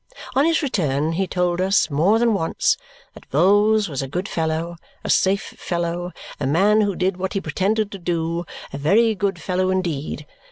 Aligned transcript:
On 0.33 0.45
his 0.45 0.63
return 0.63 1.11
he 1.11 1.27
told 1.27 1.61
us, 1.61 1.91
more 1.91 2.17
than 2.17 2.33
once, 2.33 2.75
that 3.13 3.29
Vholes 3.29 3.87
was 3.87 4.01
a 4.01 4.07
good 4.07 4.27
fellow, 4.27 4.77
a 5.03 5.11
safe 5.11 5.53
fellow, 5.59 6.11
a 6.39 6.47
man 6.47 6.81
who 6.81 6.95
did 6.95 7.17
what 7.17 7.33
he 7.33 7.39
pretended 7.39 7.91
to 7.91 7.99
do, 7.99 8.43
a 8.73 8.79
very 8.79 9.13
good 9.13 9.39
fellow 9.39 9.69
indeed! 9.69 10.25